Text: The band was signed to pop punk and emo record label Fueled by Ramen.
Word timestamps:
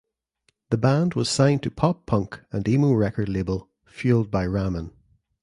The 0.71 0.79
band 0.79 1.13
was 1.13 1.29
signed 1.29 1.61
to 1.61 1.69
pop 1.69 2.07
punk 2.07 2.41
and 2.51 2.67
emo 2.67 2.93
record 2.93 3.29
label 3.29 3.69
Fueled 3.85 4.31
by 4.31 4.47
Ramen. 4.47 4.93